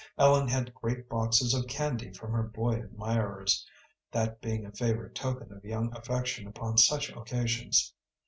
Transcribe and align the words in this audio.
Ellen 0.17 0.47
had 0.47 0.73
great 0.73 1.07
boxes 1.07 1.53
of 1.53 1.67
candy 1.67 2.11
from 2.11 2.31
her 2.31 2.41
boy 2.41 2.71
admirers, 2.73 3.67
that 4.11 4.41
being 4.41 4.65
a 4.65 4.71
favorite 4.71 5.13
token 5.13 5.53
of 5.53 5.63
young 5.63 5.95
affection 5.95 6.47
upon 6.47 6.79
such 6.79 7.11
occasions. 7.11 7.93